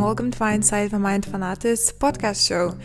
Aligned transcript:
Welcome 0.00 0.30
to 0.32 0.44
Inside 0.46 0.90
the 0.90 0.98
Mind 0.98 1.24
Fanatis 1.24 1.92
podcast 1.92 2.46
show. 2.46 2.76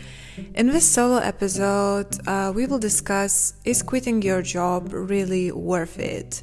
In 0.54 0.68
this 0.68 0.86
solo 0.86 1.16
episode, 1.16 2.06
uh, 2.26 2.52
we 2.54 2.66
will 2.66 2.78
discuss 2.78 3.54
is 3.64 3.82
quitting 3.82 4.22
your 4.22 4.42
job 4.42 4.92
really 4.92 5.52
worth 5.52 5.98
it? 5.98 6.42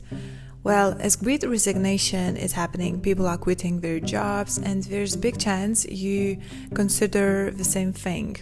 Well, 0.64 0.98
as 1.00 1.16
great 1.16 1.44
resignation 1.44 2.38
is 2.38 2.52
happening, 2.52 3.02
people 3.02 3.28
are 3.28 3.38
quitting 3.38 3.80
their 3.80 4.00
jobs, 4.00 4.58
and 4.58 4.84
there's 4.84 5.16
big 5.16 5.40
chance 5.40 5.86
you 5.86 6.40
consider 6.74 7.52
the 7.52 7.64
same 7.64 7.94
thing. 7.94 8.38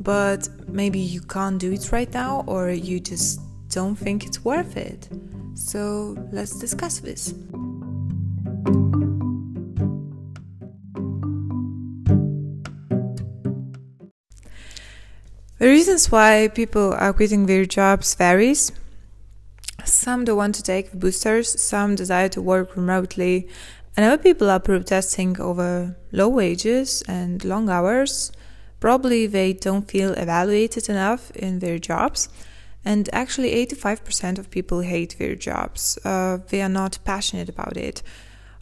But 0.00 0.48
maybe 0.68 0.98
you 0.98 1.20
can't 1.20 1.58
do 1.58 1.72
it 1.72 1.92
right 1.92 2.12
now, 2.12 2.44
or 2.46 2.70
you 2.70 3.00
just 3.00 3.40
don't 3.68 3.96
think 3.96 4.26
it's 4.26 4.44
worth 4.44 4.76
it. 4.76 5.08
So 5.54 6.16
let's 6.32 6.58
discuss 6.58 7.00
this. 7.00 7.34
The 15.58 15.66
reasons 15.66 16.12
why 16.12 16.48
people 16.54 16.94
are 16.94 17.12
quitting 17.12 17.46
their 17.46 17.66
jobs 17.66 18.14
varies. 18.14 18.70
Some 19.84 20.24
don't 20.24 20.36
want 20.36 20.54
to 20.54 20.62
take 20.62 20.92
boosters, 20.92 21.60
some 21.60 21.96
desire 21.96 22.28
to 22.28 22.40
work 22.40 22.76
remotely, 22.76 23.48
and 23.96 24.06
other 24.06 24.22
people 24.22 24.50
are 24.50 24.60
protesting 24.60 25.40
over 25.40 25.96
low 26.12 26.28
wages 26.28 27.02
and 27.08 27.44
long 27.44 27.68
hours. 27.68 28.30
Probably 28.78 29.26
they 29.26 29.52
don't 29.52 29.90
feel 29.90 30.12
evaluated 30.12 30.88
enough 30.88 31.32
in 31.32 31.58
their 31.58 31.80
jobs. 31.80 32.28
And 32.84 33.10
actually, 33.12 33.50
85% 33.66 34.38
of 34.38 34.50
people 34.50 34.82
hate 34.82 35.16
their 35.18 35.34
jobs. 35.34 35.98
Uh, 36.04 36.38
they 36.50 36.62
are 36.62 36.68
not 36.68 37.00
passionate 37.04 37.48
about 37.48 37.76
it. 37.76 38.04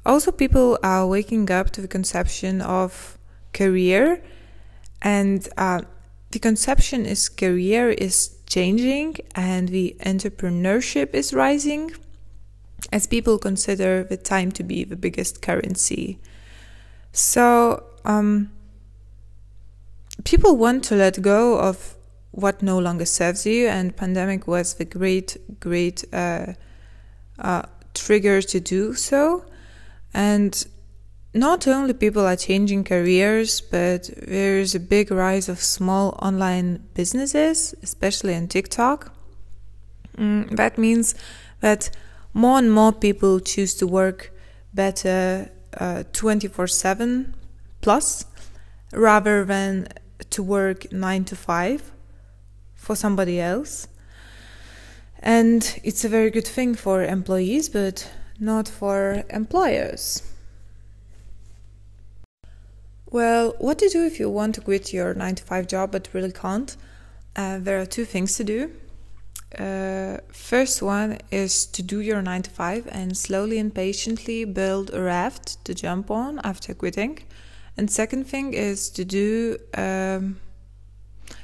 Also, 0.06 0.32
people 0.32 0.78
are 0.82 1.06
waking 1.06 1.51
up 1.51 1.68
to 1.73 1.82
the 1.82 1.88
conception 1.88 2.63
of 2.63 3.18
career 3.52 4.23
and 5.02 5.46
uh, 5.59 5.82
the 6.37 6.40
conception 6.40 7.06
is 7.06 7.30
career 7.30 7.88
is 7.88 8.37
changing 8.46 9.16
and 9.34 9.70
the 9.70 9.96
entrepreneurship 10.01 11.15
is 11.15 11.32
rising 11.32 11.90
as 12.92 13.06
people 13.06 13.38
consider 13.38 14.04
the 14.04 14.18
time 14.18 14.52
to 14.52 14.62
be 14.62 14.84
the 14.84 14.96
biggest 14.96 15.40
currency. 15.40 16.18
So, 17.12 17.84
um, 18.04 18.52
people 20.24 20.59
want 20.59 20.84
to 20.84 20.95
let 20.95 21.23
go 21.23 21.59
of 21.59 21.96
what 22.32 22.62
no 22.62 22.79
longer 22.79 23.07
serves 23.07 23.46
you, 23.46 23.68
and 23.68 23.96
pandemic 23.96 24.46
was 24.46 24.74
the 24.74 24.84
great, 24.84 25.38
great 25.59 26.04
uh, 26.12 26.52
uh, 27.38 27.62
trigger 27.95 28.42
to 28.42 28.60
do 28.60 28.92
so. 28.92 29.46
And 30.12 30.52
not 31.37 31.68
only 31.68 31.92
people 31.92 32.26
are 32.26 32.37
changing 32.37 32.84
careers, 32.84 33.60
but 33.60 34.10
there's 34.26 34.74
a 34.74 34.80
big 34.80 35.10
rise 35.10 35.48
of 35.48 35.62
small 35.62 36.18
online 36.23 36.82
businesses, 36.95 37.74
especially 37.82 38.34
on 38.34 38.48
TikTok. 38.48 39.12
Mm, 40.16 40.57
that 40.57 40.79
means 40.79 41.14
that 41.60 41.90
more 42.32 42.59
and 42.59 42.73
more 42.73 42.92
people 42.92 43.38
choose 43.40 43.74
to 43.74 43.87
work 43.87 44.32
better 44.73 45.51
uh, 45.79 46.04
24 46.12 46.64
uh, 46.64 46.66
7 46.66 47.34
plus 47.82 48.26
rather 48.92 49.45
than 49.45 49.88
to 50.30 50.42
work 50.42 50.90
9 50.90 51.24
to 51.26 51.37
5 51.37 51.92
for 52.74 52.96
somebody 52.96 53.40
else. 53.40 53.88
And 55.18 55.80
it's 55.82 56.04
a 56.04 56.09
very 56.09 56.30
good 56.30 56.46
thing 56.46 56.74
for 56.74 57.02
employees, 57.02 57.68
but 57.68 58.10
not 58.38 58.68
for 58.68 59.24
employers. 59.30 60.23
Well, 63.09 63.54
what 63.59 63.79
to 63.79 63.88
do 63.88 64.04
if 64.04 64.19
you 64.19 64.28
want 64.28 64.56
to 64.56 64.60
quit 64.60 64.93
your 64.93 65.15
9 65.15 65.34
to 65.37 65.43
5 65.44 65.69
job 65.69 65.92
but 65.92 66.08
really 66.12 66.32
can't? 66.32 66.76
Uh, 67.36 67.58
there 67.60 67.80
are 67.80 67.86
two 67.86 68.04
things 68.04 68.34
to 68.36 68.44
do. 68.44 68.72
Uh, 69.56 70.19
first 70.32 70.82
one 70.82 71.19
is 71.30 71.66
to 71.66 71.82
do 71.82 72.00
your 72.00 72.20
9 72.20 72.42
to 72.42 72.50
5 72.50 72.88
and 72.91 73.16
slowly 73.16 73.58
and 73.58 73.72
patiently 73.72 74.44
build 74.44 74.92
a 74.92 75.00
raft 75.00 75.64
to 75.64 75.75
jump 75.75 76.10
on 76.10 76.41
after 76.42 76.75
quitting. 76.75 77.20
And 77.76 77.91
second 77.91 78.26
thing 78.26 78.54
is 78.54 78.91
to 78.91 79.04
do 79.04 79.59
um, 79.75 80.41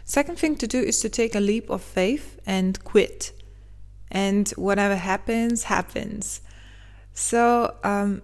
second 0.05 0.39
thing 0.39 0.57
to 0.57 0.67
do 0.67 0.81
is 0.81 1.01
to 1.01 1.09
take 1.09 1.35
a 1.35 1.41
leap 1.41 1.71
of 1.71 1.83
faith 1.83 2.41
and 2.45 2.83
quit. 2.83 3.33
And 4.11 4.49
whatever 4.51 4.97
happens, 4.97 5.65
happens. 5.65 6.41
So 7.15 7.75
um, 7.85 8.23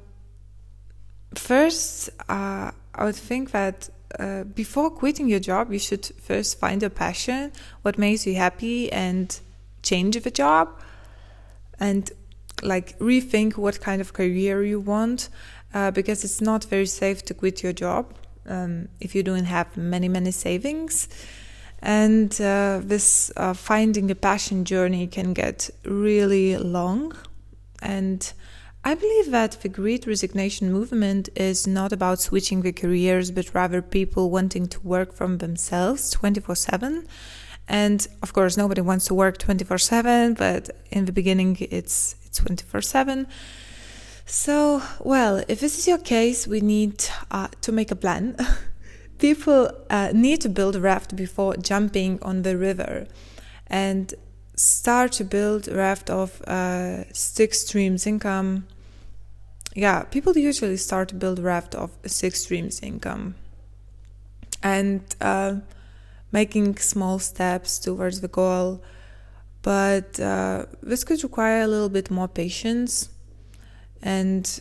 first, 1.35 2.11
uh, 2.29 2.73
I 2.99 3.05
would 3.05 3.17
think 3.17 3.53
that 3.53 3.89
uh, 4.19 4.45
before 4.45 4.91
quitting 4.91 5.29
your 5.29 5.41
job, 5.41 5.73
you 5.73 5.79
should 5.79 6.07
first 6.21 6.59
find 6.59 6.83
a 6.83 6.91
passion, 6.91 7.53
what 7.83 7.97
makes 7.99 8.27
you 8.27 8.35
happy, 8.35 8.91
and 8.93 9.39
change 9.83 10.21
the 10.21 10.31
job, 10.31 10.69
and 11.79 12.11
like 12.63 12.99
rethink 12.99 13.57
what 13.57 13.81
kind 13.81 14.01
of 14.01 14.13
career 14.13 14.65
you 14.65 14.81
want, 14.81 15.29
uh, 15.75 15.91
because 15.93 16.25
it's 16.25 16.41
not 16.41 16.65
very 16.65 16.87
safe 16.87 17.23
to 17.27 17.35
quit 17.35 17.63
your 17.63 17.73
job 17.73 18.13
um, 18.47 18.89
if 19.01 19.15
you 19.15 19.23
don't 19.23 19.45
have 19.45 19.77
many 19.77 20.09
many 20.09 20.33
savings. 20.33 21.09
And 21.81 22.33
uh, 22.41 22.81
this 22.83 23.31
uh, 23.37 23.55
finding 23.55 24.11
a 24.11 24.17
passion 24.17 24.65
journey 24.65 25.07
can 25.07 25.33
get 25.33 25.71
really 25.85 26.57
long, 26.57 27.13
and 27.81 28.33
I 28.85 28.95
believe 28.95 29.31
that 29.33 29.61
the 29.63 29.69
Great 29.69 30.07
Resignation 30.07 30.73
movement 30.73 31.29
is 31.35 31.67
not 31.67 31.93
about 31.93 32.21
switching 32.21 32.63
the 32.63 32.73
careers, 32.73 33.31
but 33.31 33.55
rather 33.55 33.83
people 33.83 34.31
wanting 34.31 34.67
to 34.69 34.81
work 34.81 35.13
from 35.13 35.39
themselves 35.39 36.11
24 36.11 36.55
7. 36.55 37.07
And 37.69 38.07
of 38.23 38.33
course, 38.33 38.57
nobody 38.57 38.81
wants 38.81 39.07
to 39.07 39.15
work 39.15 39.37
24 39.39 39.79
7, 39.79 40.35
but 40.35 40.71
in 40.91 41.05
the 41.05 41.13
beginning, 41.13 41.59
it's, 41.61 42.17
it's 42.25 42.39
24 42.39 42.81
7. 42.81 43.27
So, 44.25 44.83
well, 45.01 45.43
if 45.49 45.61
this 45.61 45.79
is 45.79 45.89
your 45.89 45.99
case, 45.99 46.47
we 46.47 46.61
need 46.61 47.05
uh, 47.31 47.49
to 47.63 47.73
make 47.73 47.91
a 47.91 47.97
plan. 47.97 48.37
people 49.19 49.71
uh, 49.91 50.11
need 50.15 50.41
to 50.43 50.49
build 50.49 50.77
a 50.77 50.81
raft 50.81 51.17
before 51.17 51.57
jumping 51.57 52.19
on 52.23 52.43
the 52.43 52.57
river 52.57 53.07
and 53.67 54.15
start 54.59 55.13
to 55.13 55.25
build 55.25 55.69
a 55.69 55.75
raft 55.75 56.11
of 56.11 56.43
uh, 56.43 57.05
six 57.13 57.63
streams 57.63 58.07
income 58.07 58.67
yeah, 59.79 60.03
people 60.03 60.37
usually 60.37 60.77
start 60.77 61.11
to 61.11 61.15
build 61.15 61.39
raft 61.39 61.77
of 61.77 61.91
six 62.05 62.43
streams 62.43 62.81
income 62.83 63.37
and 64.61 65.03
uh, 65.21 65.57
making 66.33 66.79
small 66.79 67.21
steps 67.21 67.79
towards 67.79 68.21
the 68.21 68.27
goal. 68.27 68.83
But 69.63 70.19
uh, 70.19 70.67
this 70.83 71.05
could 71.05 71.23
require 71.23 71.63
a 71.63 71.69
little 71.69 71.89
bit 71.89 72.11
more 72.11 72.27
patience. 72.27 73.11
And 74.03 74.61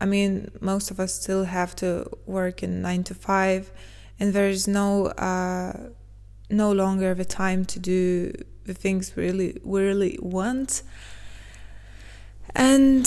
I 0.00 0.06
mean, 0.06 0.52
most 0.60 0.92
of 0.92 1.00
us 1.00 1.14
still 1.14 1.44
have 1.44 1.74
to 1.76 2.08
work 2.26 2.62
in 2.62 2.82
nine 2.82 3.02
to 3.04 3.14
five, 3.14 3.72
and 4.20 4.32
there 4.32 4.48
is 4.48 4.68
no 4.68 5.06
uh, 5.06 5.90
no 6.50 6.70
longer 6.70 7.14
the 7.14 7.24
time 7.24 7.64
to 7.64 7.80
do 7.80 8.32
the 8.72 8.80
things 8.80 9.14
we 9.16 9.24
really 9.24 9.60
we 9.62 9.82
really 9.82 10.18
want. 10.20 10.82
And 12.54 13.04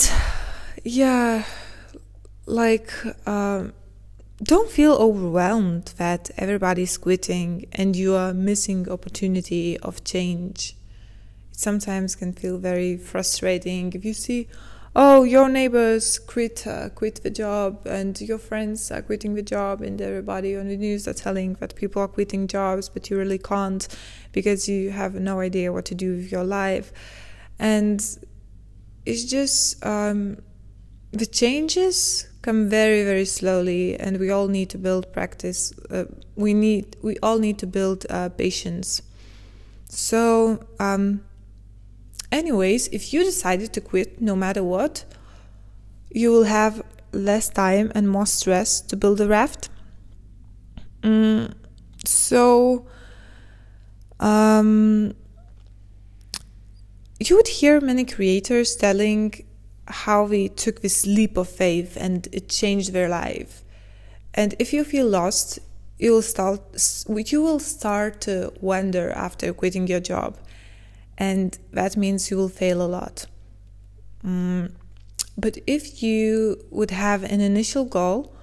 yeah, 0.84 1.44
like, 2.46 2.92
um, 3.26 3.72
don't 4.42 4.70
feel 4.70 4.94
overwhelmed 4.94 5.86
that 5.96 6.30
everybody's 6.36 6.96
quitting 6.98 7.66
and 7.72 7.96
you 7.96 8.14
are 8.14 8.32
missing 8.34 8.88
opportunity 8.88 9.78
of 9.78 10.04
change. 10.04 10.76
It 11.52 11.58
sometimes 11.58 12.16
can 12.16 12.32
feel 12.32 12.58
very 12.58 12.96
frustrating 12.96 13.92
if 13.92 14.04
you 14.04 14.14
see, 14.14 14.48
oh, 14.98 15.22
your 15.24 15.48
neighbors 15.48 16.18
quit 16.18 16.66
uh, 16.66 16.88
quit 16.88 17.22
the 17.22 17.30
job 17.30 17.86
and 17.86 18.18
your 18.20 18.38
friends 18.38 18.90
are 18.90 19.02
quitting 19.02 19.34
the 19.34 19.42
job 19.42 19.82
and 19.82 20.00
everybody 20.00 20.56
on 20.56 20.68
the 20.68 20.76
news 20.76 21.06
are 21.06 21.14
telling 21.14 21.52
that 21.54 21.76
people 21.76 22.00
are 22.02 22.08
quitting 22.08 22.48
jobs, 22.48 22.88
but 22.88 23.10
you 23.10 23.18
really 23.18 23.38
can't 23.38 23.86
because 24.32 24.68
you 24.68 24.90
have 24.90 25.14
no 25.14 25.40
idea 25.40 25.70
what 25.72 25.84
to 25.84 25.94
do 25.94 26.16
with 26.16 26.32
your 26.32 26.44
life, 26.44 26.92
and 27.58 28.00
it's 29.04 29.24
just. 29.24 29.84
Um, 29.86 30.38
the 31.12 31.26
changes 31.26 32.28
come 32.42 32.68
very 32.68 33.02
very 33.04 33.24
slowly 33.24 33.98
and 33.98 34.18
we 34.18 34.30
all 34.30 34.48
need 34.48 34.68
to 34.68 34.76
build 34.76 35.10
practice 35.12 35.72
uh, 35.90 36.04
we 36.34 36.52
need 36.52 36.96
we 37.02 37.16
all 37.22 37.38
need 37.38 37.58
to 37.58 37.66
build 37.66 38.04
uh, 38.10 38.28
patience 38.28 39.02
so 39.88 40.62
um, 40.78 41.24
anyways 42.32 42.88
if 42.88 43.12
you 43.12 43.22
decided 43.24 43.72
to 43.72 43.80
quit 43.80 44.20
no 44.20 44.34
matter 44.36 44.62
what 44.62 45.04
you 46.10 46.30
will 46.30 46.44
have 46.44 46.82
less 47.12 47.48
time 47.48 47.90
and 47.94 48.08
more 48.08 48.26
stress 48.26 48.80
to 48.80 48.96
build 48.96 49.20
a 49.20 49.26
raft 49.26 49.68
mm, 51.02 51.52
so 52.04 52.86
um, 54.20 55.14
you 57.18 57.36
would 57.36 57.48
hear 57.48 57.80
many 57.80 58.04
creators 58.04 58.76
telling 58.76 59.44
how 59.88 60.26
they 60.26 60.48
took 60.48 60.80
this 60.82 61.06
leap 61.06 61.36
of 61.36 61.48
faith 61.48 61.96
and 61.98 62.28
it 62.32 62.48
changed 62.48 62.92
their 62.92 63.08
life. 63.08 63.62
and 64.34 64.54
if 64.58 64.72
you 64.74 64.84
feel 64.84 65.08
lost, 65.08 65.58
you 65.98 66.10
will 66.12 66.22
start 66.22 66.60
you 67.32 67.40
will 67.42 67.58
start 67.58 68.20
to 68.20 68.52
wonder 68.60 69.10
after 69.12 69.52
quitting 69.54 69.86
your 69.86 70.00
job, 70.00 70.36
and 71.18 71.58
that 71.72 71.96
means 71.96 72.30
you 72.30 72.36
will 72.36 72.48
fail 72.48 72.82
a 72.82 72.86
lot. 72.86 73.26
Mm. 74.24 74.72
But 75.38 75.58
if 75.66 76.02
you 76.02 76.64
would 76.70 76.90
have 76.90 77.22
an 77.22 77.40
initial 77.40 77.84
goal 77.84 78.34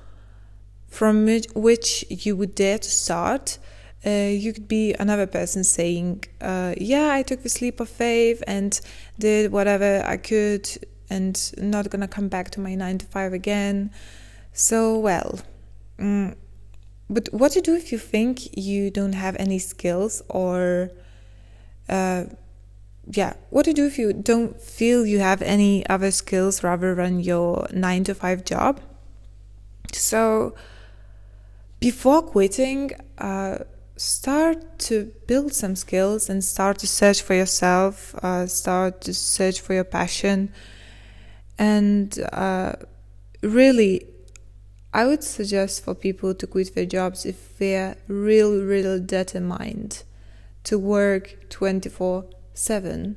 from 0.87 1.25
which 1.55 2.05
you 2.09 2.35
would 2.35 2.55
dare 2.55 2.77
to 2.77 2.89
start, 2.89 3.57
uh, 4.05 4.29
you 4.29 4.53
could 4.53 4.67
be 4.67 4.93
another 4.93 5.25
person 5.25 5.63
saying, 5.63 6.23
uh, 6.41 6.75
Yeah, 6.77 7.09
I 7.11 7.23
took 7.23 7.41
the 7.41 7.57
leap 7.61 7.79
of 7.79 7.89
faith 7.89 8.43
and 8.45 8.79
did 9.17 9.51
whatever 9.51 10.03
I 10.05 10.17
could 10.17 10.69
and 11.09 11.35
not 11.57 11.89
gonna 11.89 12.07
come 12.07 12.27
back 12.27 12.51
to 12.51 12.59
my 12.59 12.75
nine 12.75 12.97
to 12.99 13.05
five 13.05 13.33
again. 13.33 13.91
So, 14.51 14.99
well, 14.99 15.39
mm, 15.97 16.35
but 17.09 17.29
what 17.31 17.53
to 17.53 17.61
do 17.61 17.75
if 17.75 17.91
you 17.91 17.97
think 17.97 18.55
you 18.57 18.91
don't 18.91 19.13
have 19.13 19.35
any 19.39 19.59
skills 19.59 20.21
or, 20.29 20.91
uh, 21.89 22.25
yeah, 23.05 23.33
what 23.49 23.65
to 23.65 23.73
do 23.73 23.85
if 23.85 23.97
you 23.97 24.13
don't 24.13 24.59
feel 24.61 25.05
you 25.05 25.19
have 25.19 25.41
any 25.41 25.85
other 25.87 26.11
skills 26.11 26.63
rather 26.63 26.95
than 26.95 27.19
your 27.19 27.67
nine 27.73 28.03
to 28.05 28.15
five 28.15 28.45
job? 28.45 28.79
So, 29.91 30.55
before 31.79 32.21
quitting, 32.21 32.91
uh, 33.17 33.59
start 33.97 34.79
to 34.79 35.11
build 35.27 35.53
some 35.53 35.75
skills 35.75 36.29
and 36.29 36.43
start 36.43 36.79
to 36.79 36.87
search 36.87 37.21
for 37.21 37.33
yourself, 37.33 38.15
uh, 38.23 38.47
start 38.47 39.01
to 39.01 39.13
search 39.13 39.59
for 39.59 39.73
your 39.73 39.83
passion, 39.83 40.51
and 41.59 42.17
uh, 42.31 42.73
really 43.41 44.07
I 44.93 45.05
would 45.05 45.23
suggest 45.23 45.83
for 45.83 45.95
people 45.95 46.35
to 46.35 46.45
quit 46.45 46.75
their 46.75 46.85
jobs 46.85 47.25
if 47.25 47.57
they're 47.57 47.97
real, 48.07 48.61
real 48.61 48.99
determined 48.99 50.03
to 50.65 50.77
work 50.77 51.49
24 51.49 52.25
7, 52.53 53.15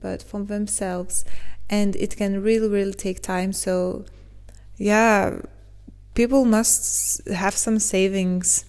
but 0.00 0.22
from 0.22 0.46
themselves. 0.46 1.24
And 1.70 1.96
it 1.96 2.16
can 2.16 2.42
really, 2.42 2.68
really 2.68 2.94
take 2.94 3.20
time. 3.22 3.52
So, 3.52 4.04
yeah, 4.76 5.40
people 6.14 6.44
must 6.44 7.26
have 7.28 7.54
some 7.54 7.78
savings 7.78 8.64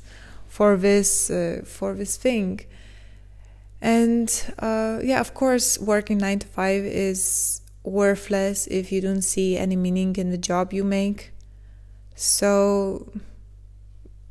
for 0.48 0.76
this 0.76 1.30
uh, 1.30 1.62
for 1.66 1.94
this 1.94 2.18
thing. 2.18 2.62
And 3.82 4.30
uh, 4.60 5.00
yeah, 5.02 5.22
of 5.22 5.34
course, 5.34 5.80
working 5.80 6.18
nine 6.18 6.40
to 6.40 6.48
five 6.48 6.84
is 6.84 7.62
worthless 7.84 8.68
if 8.68 8.92
you 8.92 9.00
don't 9.00 9.22
see 9.22 9.58
any 9.58 9.78
meaning 9.78 10.16
in 10.18 10.32
the 10.32 10.38
job 10.38 10.74
you 10.74 10.84
make 10.84 11.32
so 12.22 13.10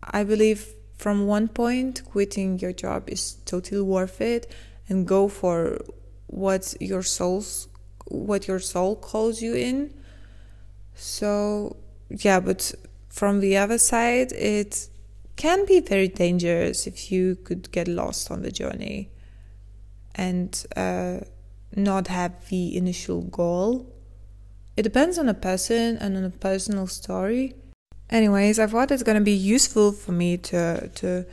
I 0.03 0.23
believe 0.23 0.75
from 0.99 1.27
one 1.27 1.49
point, 1.49 2.05
quitting 2.05 2.59
your 2.59 2.75
job 2.75 3.09
is 3.09 3.39
totally 3.47 3.81
worth 3.81 4.21
it 4.21 4.53
and 4.89 5.07
go 5.07 5.29
for 5.29 5.79
what 6.27 6.75
your 6.81 7.03
soul's 7.03 7.69
what 8.07 8.49
your 8.49 8.59
soul 8.59 8.97
calls 8.97 9.43
you 9.43 9.55
in. 9.55 9.93
So 10.95 11.77
yeah, 12.11 12.41
but 12.41 12.75
from 13.09 13.41
the 13.41 13.57
other 13.57 13.79
side, 13.79 14.33
it 14.33 14.89
can 15.37 15.67
be 15.67 15.81
very 15.81 16.09
dangerous 16.09 16.87
if 16.87 17.13
you 17.13 17.37
could 17.37 17.71
get 17.71 17.87
lost 17.87 18.31
on 18.31 18.43
the 18.43 18.51
journey 18.51 19.11
and 20.15 20.67
uh, 20.75 21.19
not 21.77 22.09
have 22.09 22.49
the 22.49 22.77
initial 22.77 23.23
goal. 23.23 23.95
It 24.77 24.83
depends 24.83 25.19
on 25.19 25.29
a 25.29 25.35
person 25.35 25.97
and 25.99 26.17
on 26.17 26.25
a 26.25 26.31
personal 26.31 26.87
story. 26.87 27.55
Anyways, 28.11 28.59
I 28.59 28.67
thought 28.67 28.91
it's 28.91 29.03
gonna 29.03 29.21
be 29.21 29.33
useful 29.33 29.93
for 29.93 30.13
me 30.13 30.39
to 30.39 30.89
to 30.95 31.27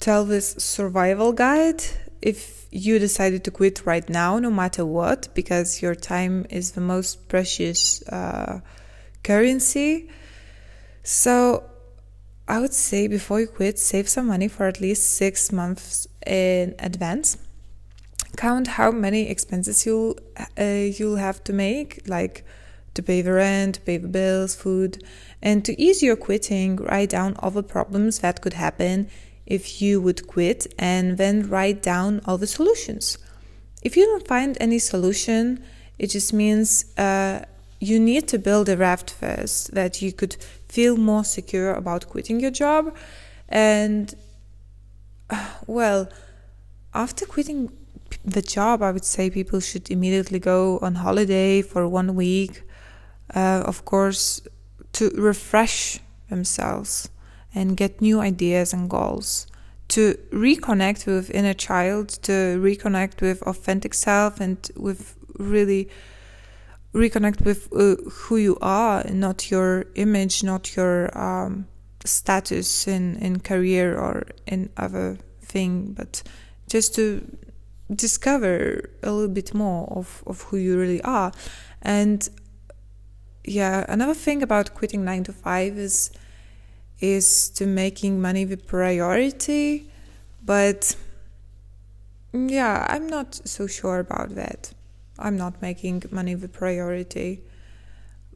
tell 0.00 0.24
this 0.24 0.54
survival 0.58 1.32
guide 1.32 1.82
if 2.22 2.66
you 2.70 2.98
decided 2.98 3.44
to 3.44 3.50
quit 3.50 3.84
right 3.84 4.08
now, 4.08 4.38
no 4.38 4.50
matter 4.50 4.86
what, 4.86 5.28
because 5.34 5.82
your 5.82 5.94
time 5.94 6.46
is 6.48 6.72
the 6.72 6.80
most 6.80 7.28
precious 7.28 8.02
uh, 8.08 8.60
currency. 9.22 10.08
So 11.02 11.64
I 12.48 12.60
would 12.60 12.72
say 12.72 13.08
before 13.08 13.40
you 13.40 13.48
quit, 13.48 13.78
save 13.78 14.08
some 14.08 14.28
money 14.28 14.48
for 14.48 14.66
at 14.66 14.80
least 14.80 15.14
six 15.14 15.52
months 15.52 16.06
in 16.26 16.74
advance. 16.78 17.36
Count 18.36 18.66
how 18.66 18.90
many 18.90 19.28
expenses 19.28 19.84
you'll 19.84 20.16
uh, 20.58 20.64
you'll 20.64 21.16
have 21.16 21.44
to 21.44 21.52
make, 21.52 22.08
like 22.08 22.44
to 22.94 23.02
pay 23.02 23.20
the 23.20 23.32
rent, 23.32 23.84
pay 23.84 23.98
the 23.98 24.08
bills, 24.08 24.54
food, 24.54 25.04
and 25.42 25.64
to 25.64 25.78
ease 25.80 26.02
your 26.02 26.16
quitting, 26.16 26.76
write 26.76 27.10
down 27.10 27.36
all 27.40 27.50
the 27.50 27.62
problems 27.62 28.20
that 28.20 28.40
could 28.40 28.54
happen 28.54 29.10
if 29.46 29.82
you 29.82 30.00
would 30.00 30.26
quit 30.26 30.72
and 30.78 31.18
then 31.18 31.48
write 31.48 31.82
down 31.82 32.20
all 32.24 32.38
the 32.38 32.46
solutions. 32.46 33.18
If 33.82 33.96
you 33.96 34.06
don't 34.06 34.26
find 34.26 34.56
any 34.60 34.78
solution, 34.78 35.62
it 35.98 36.08
just 36.08 36.32
means 36.32 36.96
uh, 36.96 37.44
you 37.80 37.98
need 37.98 38.28
to 38.28 38.38
build 38.38 38.68
a 38.68 38.76
raft 38.76 39.10
first 39.10 39.74
that 39.74 40.00
you 40.00 40.12
could 40.12 40.36
feel 40.68 40.96
more 40.96 41.24
secure 41.24 41.72
about 41.74 42.08
quitting 42.08 42.40
your 42.40 42.50
job. 42.50 42.94
And 43.48 44.14
well, 45.66 46.08
after 46.94 47.26
quitting 47.26 47.72
the 48.24 48.42
job, 48.42 48.82
I 48.82 48.92
would 48.92 49.04
say 49.04 49.30
people 49.30 49.60
should 49.60 49.90
immediately 49.90 50.38
go 50.38 50.78
on 50.80 50.94
holiday 50.96 51.62
for 51.62 51.88
one 51.88 52.14
week. 52.14 52.62
Uh, 53.34 53.62
of 53.64 53.84
course, 53.84 54.40
to 54.92 55.10
refresh 55.16 55.98
themselves 56.28 57.08
and 57.54 57.76
get 57.76 58.00
new 58.00 58.20
ideas 58.20 58.72
and 58.72 58.88
goals, 58.88 59.46
to 59.88 60.14
reconnect 60.30 61.06
with 61.06 61.30
inner 61.30 61.54
child, 61.54 62.08
to 62.22 62.58
reconnect 62.60 63.20
with 63.20 63.42
authentic 63.42 63.94
self, 63.94 64.40
and 64.40 64.70
with 64.76 65.16
really 65.38 65.88
reconnect 66.94 67.44
with 67.44 67.68
uh, 67.72 67.96
who 68.10 68.36
you 68.36 68.58
are, 68.60 69.04
not 69.10 69.50
your 69.50 69.86
image, 69.94 70.44
not 70.44 70.76
your 70.76 71.16
um, 71.18 71.66
status 72.04 72.86
in 72.86 73.16
in 73.16 73.40
career 73.40 73.98
or 73.98 74.26
in 74.46 74.70
other 74.76 75.18
thing, 75.42 75.92
but 75.92 76.22
just 76.68 76.94
to 76.94 77.20
discover 77.94 78.90
a 79.02 79.12
little 79.12 79.34
bit 79.34 79.52
more 79.54 79.86
of, 79.90 80.22
of 80.26 80.42
who 80.42 80.56
you 80.56 80.78
really 80.78 81.02
are. 81.02 81.32
And 81.82 82.28
yeah, 83.44 83.84
another 83.88 84.14
thing 84.14 84.42
about 84.42 84.74
quitting 84.74 85.04
nine 85.04 85.24
to 85.24 85.32
five 85.32 85.76
is 85.76 86.10
is 87.02 87.50
to 87.50 87.66
making 87.66 88.22
money 88.22 88.44
the 88.44 88.56
priority, 88.56 89.90
but 90.44 90.96
yeah, 92.32 92.86
I'm 92.88 93.08
not 93.08 93.34
so 93.44 93.66
sure 93.66 93.98
about 93.98 94.36
that. 94.36 94.72
I'm 95.18 95.36
not 95.36 95.60
making 95.60 96.04
money 96.10 96.34
the 96.34 96.48
priority, 96.48 97.42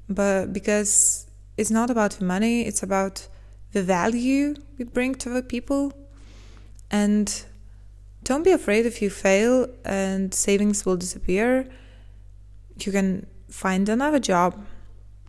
but 0.08 0.52
because 0.52 1.26
it's 1.56 1.70
not 1.70 1.90
about 1.90 2.12
the 2.12 2.24
money, 2.24 2.66
it's 2.66 2.82
about 2.82 3.28
the 3.72 3.82
value 3.82 4.54
we 4.78 4.84
bring 4.84 5.14
to 5.14 5.30
the 5.30 5.42
people, 5.42 5.92
and 6.90 7.44
don't 8.24 8.42
be 8.42 8.50
afraid 8.50 8.84
if 8.84 9.00
you 9.00 9.08
fail 9.08 9.68
and 9.84 10.34
savings 10.34 10.84
will 10.84 10.96
disappear. 10.96 11.68
You 12.78 12.92
can 12.92 13.26
find 13.48 13.88
another 13.88 14.18
job 14.18 14.66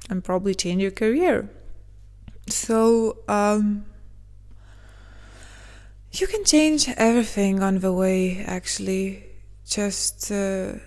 and 0.10 0.24
probably 0.24 0.56
change 0.56 0.82
your 0.82 0.91
career. 0.91 1.50
So, 2.48 3.18
um, 3.27 3.86
you 6.12 6.27
can 6.27 6.44
change 6.46 6.89
everything 6.98 7.62
on 7.62 7.80
the 7.80 7.92
way, 7.92 8.44
actually. 8.46 9.24
Just 9.66 10.32
uh, 10.32 10.80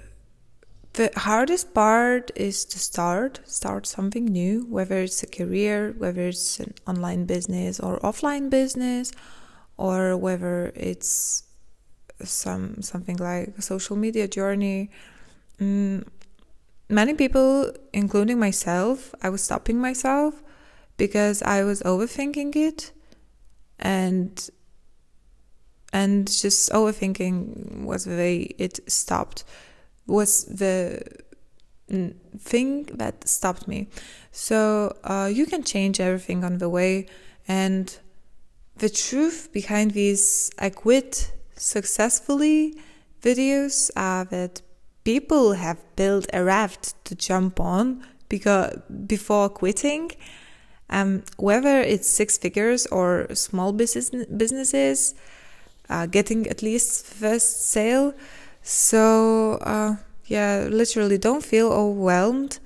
the 0.95 1.11
hardest 1.17 1.75
part 1.75 2.31
is 2.35 2.64
to 2.64 2.79
start, 2.79 3.40
start 3.45 3.87
something 3.87 4.25
new, 4.25 4.67
whether 4.69 4.99
it's 4.99 5.23
a 5.23 5.26
career, 5.26 5.95
whether 5.99 6.29
it's 6.29 6.59
an 6.61 6.75
online 6.87 7.26
business 7.26 7.79
or 7.79 8.00
offline 8.00 8.49
business, 8.49 9.12
or 9.76 10.17
whether 10.17 10.73
it's 10.75 11.45
some 12.23 12.83
something 12.83 13.17
like 13.17 13.55
a 13.57 13.62
social 13.62 13.97
media 13.97 14.26
journey. 14.26 14.90
Mm, 15.61 16.07
many 16.88 17.14
people, 17.14 17.73
including 17.93 18.38
myself, 18.38 19.14
I 19.23 19.29
was 19.29 19.43
stopping 19.43 19.79
myself 19.79 20.43
because 21.00 21.42
I 21.42 21.64
was 21.64 21.83
overthinking 21.83 22.54
it 22.57 22.92
and 23.78 24.50
and 25.92 26.28
just 26.28 26.71
overthinking 26.71 27.85
was 27.85 28.04
the 28.04 28.16
way 28.16 28.37
it 28.59 28.75
stopped 28.87 29.45
was 30.07 30.45
the 30.45 31.02
thing 32.38 32.85
that 32.95 33.26
stopped 33.26 33.66
me. 33.66 33.88
So 34.30 34.95
uh, 35.02 35.28
you 35.33 35.47
can 35.47 35.62
change 35.64 35.99
everything 35.99 36.45
on 36.45 36.59
the 36.59 36.69
way 36.69 37.07
and 37.49 37.99
the 38.80 38.88
truth 38.88 39.50
behind 39.52 39.90
these 39.90 40.50
i 40.59 40.71
quit 40.71 41.33
successfully 41.57 42.75
videos 43.21 43.90
are 43.95 44.25
that 44.25 44.62
people 45.04 45.52
have 45.52 45.78
built 45.97 46.26
a 46.33 46.42
raft 46.42 46.95
to 47.04 47.14
jump 47.14 47.61
on 47.61 48.02
because 48.28 48.71
before 49.07 49.49
quitting 49.50 50.11
Um, 50.91 51.23
whether 51.37 51.81
it's 51.81 52.09
six 52.09 52.37
figures 52.37 52.87
or 52.87 53.33
small 53.35 53.73
business 53.73 54.11
businesses, 54.27 55.15
uh, 55.89 56.07
getting 56.07 56.47
at 56.49 56.63
least 56.63 57.07
first 57.07 57.71
sale. 57.71 58.13
So 58.63 59.59
uh, 59.63 59.97
yeah, 60.27 60.67
literally 60.71 61.19
don't 61.19 61.45
feel 61.45 61.73
overwhelmed 61.73 62.59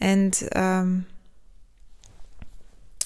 and 0.00 0.48
um, 0.54 1.06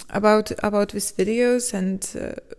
about 0.08 0.50
about 0.62 0.90
these 0.90 1.12
videos 1.12 1.72
and 1.72 2.16
uh, 2.20 2.56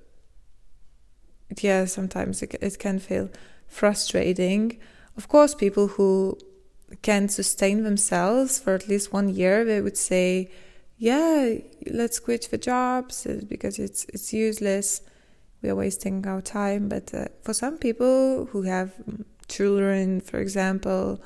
yeah 1.60 1.86
sometimes 1.86 2.42
it, 2.42 2.56
it 2.62 2.80
can 2.80 3.00
feel 3.00 3.30
frustrating 3.68 4.78
of 5.18 5.28
course 5.28 5.54
people 5.54 5.88
who 5.88 6.38
can 7.02 7.28
sustain 7.28 7.84
themselves 7.84 8.60
for 8.60 8.74
at 8.74 8.88
least 8.88 9.12
one 9.12 9.30
year 9.30 9.66
they 9.66 9.82
would 9.82 9.98
say 9.98 10.50
yeah 11.02 11.56
let's 11.88 12.20
quit 12.20 12.48
the 12.52 12.58
jobs 12.58 13.26
uh, 13.26 13.42
because 13.48 13.80
it's 13.80 14.06
it's 14.14 14.32
useless 14.32 15.02
we 15.62 15.70
are 15.70 15.76
wasting 15.76 16.26
our 16.28 16.42
time 16.42 16.88
but 16.88 17.14
uh, 17.14 17.26
for 17.44 17.54
some 17.54 17.78
people 17.78 18.46
who 18.52 18.62
have 18.62 18.94
children 19.48 20.22
for 20.22 20.40
example 20.40 21.20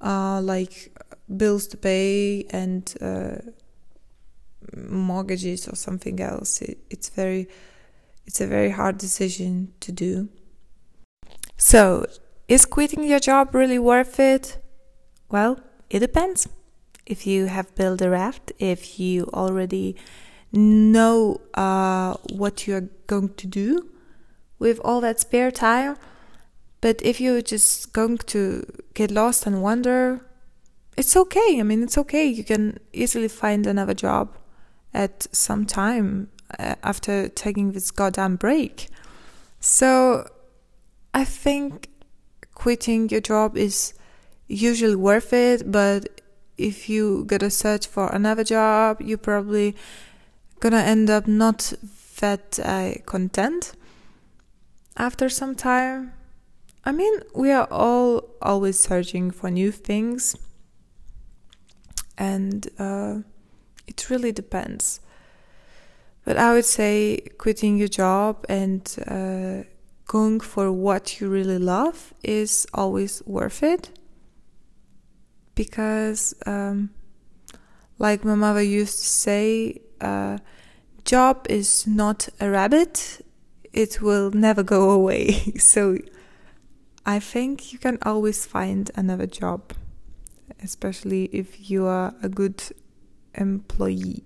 uh, 0.00 0.40
like 0.40 0.92
bills 1.36 1.66
to 1.68 1.76
pay 1.76 2.44
and 2.50 2.94
uh, 3.00 3.36
mortgages 4.76 5.68
or 5.68 5.76
something 5.76 6.20
else. 6.20 6.60
It, 6.62 6.78
it's 6.90 7.08
very, 7.08 7.48
it's 8.26 8.40
a 8.40 8.46
very 8.46 8.70
hard 8.70 8.98
decision 8.98 9.72
to 9.80 9.92
do. 9.92 10.28
So, 11.56 12.06
is 12.48 12.66
quitting 12.66 13.04
your 13.04 13.20
job 13.20 13.54
really 13.54 13.78
worth 13.78 14.18
it? 14.20 14.58
Well, 15.30 15.60
it 15.88 16.00
depends. 16.00 16.48
If 17.06 17.26
you 17.26 17.46
have 17.46 17.74
built 17.74 18.00
a 18.00 18.10
raft, 18.10 18.52
if 18.58 18.98
you 18.98 19.28
already 19.34 19.96
know 20.52 21.40
uh, 21.54 22.14
what 22.32 22.66
you're 22.66 22.88
going 23.06 23.34
to 23.34 23.46
do 23.46 23.90
with 24.58 24.78
all 24.80 25.00
that 25.00 25.20
spare 25.20 25.50
time, 25.50 25.96
but 26.80 27.00
if 27.02 27.20
you're 27.20 27.42
just 27.42 27.92
going 27.92 28.18
to 28.18 28.64
get 28.94 29.10
lost 29.10 29.46
and 29.46 29.62
wonder, 29.62 30.20
it's 30.96 31.16
okay. 31.16 31.58
I 31.58 31.62
mean, 31.62 31.82
it's 31.82 31.98
okay. 31.98 32.26
You 32.26 32.44
can 32.44 32.78
easily 32.92 33.28
find 33.28 33.66
another 33.66 33.94
job 33.94 34.36
at 34.92 35.26
some 35.32 35.66
time 35.66 36.28
uh, 36.58 36.76
after 36.82 37.28
taking 37.28 37.72
this 37.72 37.90
goddamn 37.90 38.36
break. 38.36 38.88
So 39.60 40.28
I 41.12 41.24
think 41.24 41.88
quitting 42.54 43.08
your 43.08 43.20
job 43.20 43.56
is 43.56 43.94
usually 44.46 44.96
worth 44.96 45.32
it, 45.32 45.70
but 45.70 46.13
if 46.56 46.88
you 46.88 47.24
gotta 47.26 47.50
search 47.50 47.86
for 47.86 48.08
another 48.08 48.44
job, 48.44 49.00
you're 49.00 49.18
probably 49.18 49.76
gonna 50.60 50.78
end 50.78 51.10
up 51.10 51.26
not 51.26 51.72
that 52.20 52.58
uh, 52.62 52.92
content 53.06 53.72
after 54.96 55.28
some 55.28 55.54
time. 55.54 56.12
I 56.84 56.92
mean, 56.92 57.20
we 57.34 57.50
are 57.50 57.66
all 57.70 58.28
always 58.42 58.78
searching 58.78 59.30
for 59.30 59.50
new 59.50 59.70
things 59.72 60.36
and 62.16 62.68
uh, 62.78 63.18
it 63.86 64.10
really 64.10 64.32
depends. 64.32 65.00
But 66.24 66.36
I 66.36 66.54
would 66.54 66.64
say 66.64 67.20
quitting 67.38 67.76
your 67.76 67.88
job 67.88 68.46
and 68.48 68.82
uh, 69.06 69.68
going 70.06 70.40
for 70.40 70.72
what 70.72 71.20
you 71.20 71.28
really 71.28 71.58
love 71.58 72.14
is 72.22 72.66
always 72.72 73.22
worth 73.26 73.62
it. 73.62 73.90
Because, 75.54 76.34
um, 76.46 76.90
like 77.98 78.24
my 78.24 78.34
mother 78.34 78.62
used 78.62 78.98
to 78.98 79.06
say, 79.06 79.80
uh, 80.00 80.38
job 81.04 81.46
is 81.48 81.86
not 81.86 82.28
a 82.40 82.50
rabbit, 82.50 83.24
it 83.72 84.00
will 84.02 84.30
never 84.30 84.62
go 84.62 84.90
away. 84.90 85.32
so 85.58 85.98
I 87.06 87.20
think 87.20 87.72
you 87.72 87.78
can 87.78 87.98
always 88.02 88.46
find 88.46 88.90
another 88.96 89.26
job 89.26 89.72
especially 90.64 91.26
if 91.26 91.70
you 91.70 91.86
are 91.86 92.14
a 92.22 92.28
good 92.28 92.62
employee. 93.34 94.24